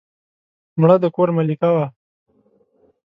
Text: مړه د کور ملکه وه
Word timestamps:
مړه 0.79 0.95
د 1.03 1.05
کور 1.15 1.29
ملکه 1.37 1.69
وه 1.75 1.85